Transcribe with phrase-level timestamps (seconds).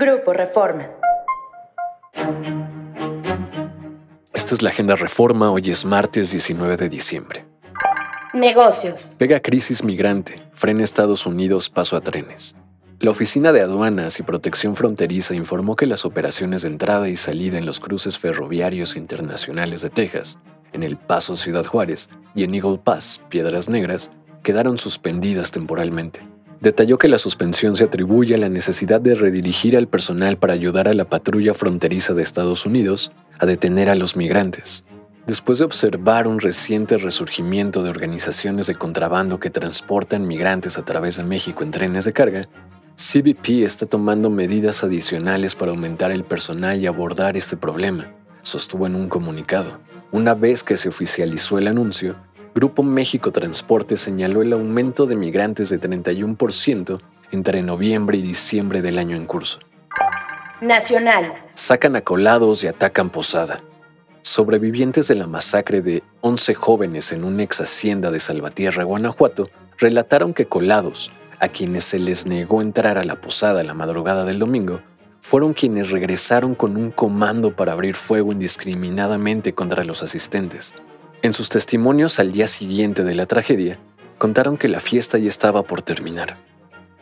[0.00, 0.88] Grupo Reforma.
[4.32, 7.44] Esta es la Agenda Reforma, hoy es martes 19 de diciembre.
[8.32, 9.16] Negocios.
[9.18, 12.54] Pega crisis migrante, frena Estados Unidos paso a trenes.
[13.00, 17.58] La Oficina de Aduanas y Protección Fronteriza informó que las operaciones de entrada y salida
[17.58, 20.38] en los cruces ferroviarios internacionales de Texas,
[20.72, 24.12] en El Paso Ciudad Juárez y en Eagle Pass, Piedras Negras,
[24.44, 26.27] quedaron suspendidas temporalmente.
[26.60, 30.88] Detalló que la suspensión se atribuye a la necesidad de redirigir al personal para ayudar
[30.88, 34.84] a la patrulla fronteriza de Estados Unidos a detener a los migrantes.
[35.28, 41.18] Después de observar un reciente resurgimiento de organizaciones de contrabando que transportan migrantes a través
[41.18, 42.48] de México en trenes de carga,
[42.96, 48.96] CBP está tomando medidas adicionales para aumentar el personal y abordar este problema, sostuvo en
[48.96, 49.78] un comunicado.
[50.10, 52.16] Una vez que se oficializó el anuncio,
[52.58, 57.00] Grupo México Transporte señaló el aumento de migrantes de 31%
[57.30, 59.60] entre noviembre y diciembre del año en curso.
[60.60, 61.34] Nacional.
[61.54, 63.60] Sacan a colados y atacan posada.
[64.22, 70.34] Sobrevivientes de la masacre de 11 jóvenes en una ex hacienda de Salvatierra, Guanajuato, relataron
[70.34, 74.80] que colados, a quienes se les negó entrar a la posada la madrugada del domingo,
[75.20, 80.74] fueron quienes regresaron con un comando para abrir fuego indiscriminadamente contra los asistentes.
[81.20, 83.80] En sus testimonios al día siguiente de la tragedia,
[84.18, 86.36] contaron que la fiesta ya estaba por terminar.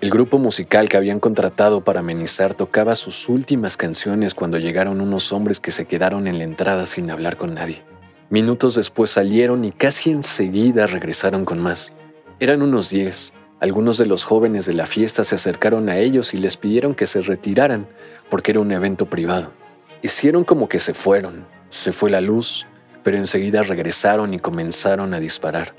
[0.00, 5.34] El grupo musical que habían contratado para amenizar tocaba sus últimas canciones cuando llegaron unos
[5.34, 7.82] hombres que se quedaron en la entrada sin hablar con nadie.
[8.30, 11.92] Minutos después salieron y casi enseguida regresaron con más.
[12.40, 13.34] Eran unos diez.
[13.60, 17.06] Algunos de los jóvenes de la fiesta se acercaron a ellos y les pidieron que
[17.06, 17.86] se retiraran
[18.30, 19.52] porque era un evento privado.
[20.00, 21.46] Hicieron como que se fueron.
[21.68, 22.66] Se fue la luz,
[23.06, 25.76] pero enseguida regresaron y comenzaron a disparar.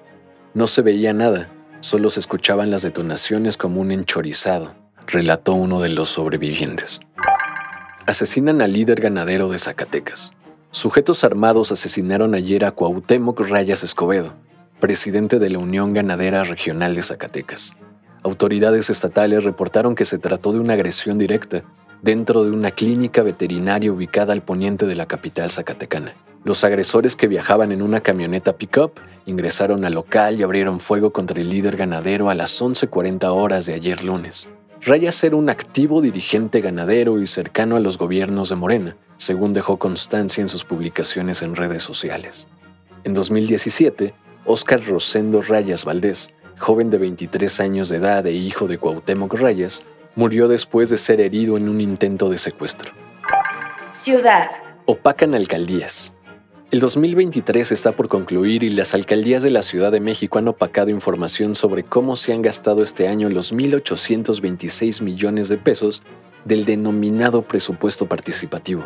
[0.54, 1.50] No se veía nada,
[1.82, 4.76] solo se escuchaban las detonaciones como un enchorizado,
[5.08, 7.02] relató uno de los sobrevivientes.
[8.06, 10.32] Asesinan al líder ganadero de Zacatecas.
[10.72, 14.34] Sujetos armados asesinaron ayer a Cuauhtémoc Rayas Escobedo,
[14.80, 17.76] presidente de la Unión Ganadera Regional de Zacatecas.
[18.24, 21.66] Autoridades estatales reportaron que se trató de una agresión directa
[22.02, 26.14] dentro de una clínica veterinaria ubicada al poniente de la capital zacatecana.
[26.48, 31.42] Los agresores que viajaban en una camioneta pickup ingresaron al local y abrieron fuego contra
[31.42, 34.48] el líder ganadero a las 11.40 horas de ayer lunes.
[34.80, 39.78] Rayas era un activo dirigente ganadero y cercano a los gobiernos de Morena, según dejó
[39.78, 42.48] constancia en sus publicaciones en redes sociales.
[43.04, 44.14] En 2017,
[44.46, 49.84] Óscar Rosendo Rayas Valdés, joven de 23 años de edad e hijo de Cuauhtémoc Rayas,
[50.16, 52.94] murió después de ser herido en un intento de secuestro.
[53.92, 54.48] Ciudad.
[54.86, 56.14] Opacan alcaldías.
[56.70, 60.90] El 2023 está por concluir y las alcaldías de la Ciudad de México han opacado
[60.90, 66.02] información sobre cómo se han gastado este año los 1.826 millones de pesos
[66.44, 68.86] del denominado presupuesto participativo.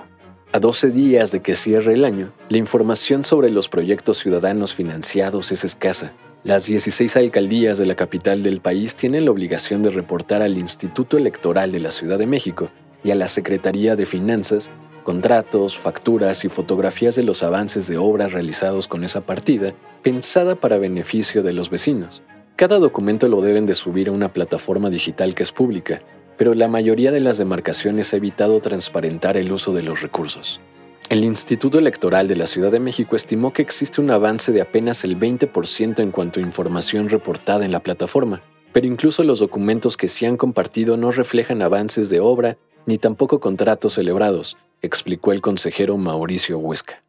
[0.52, 5.52] A 12 días de que cierre el año, la información sobre los proyectos ciudadanos financiados
[5.52, 6.14] es escasa.
[6.44, 11.18] Las 16 alcaldías de la capital del país tienen la obligación de reportar al Instituto
[11.18, 12.70] Electoral de la Ciudad de México
[13.03, 14.70] y a la Secretaría de Finanzas
[15.04, 20.78] contratos, facturas y fotografías de los avances de obras realizados con esa partida, pensada para
[20.78, 22.24] beneficio de los vecinos.
[22.56, 26.02] Cada documento lo deben de subir a una plataforma digital que es pública,
[26.38, 30.62] pero la mayoría de las demarcaciones ha evitado transparentar el uso de los recursos.
[31.10, 35.04] El Instituto Electoral de la Ciudad de México estimó que existe un avance de apenas
[35.04, 38.42] el 20% en cuanto a información reportada en la plataforma,
[38.72, 43.40] pero incluso los documentos que se han compartido no reflejan avances de obra ni tampoco
[43.40, 47.03] contratos celebrados, explicó el consejero Mauricio Huesca.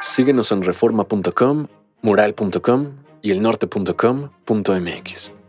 [0.00, 1.66] Síguenos en reforma.com,
[2.02, 2.86] mural.com
[3.22, 5.39] y elnorte.com.mx.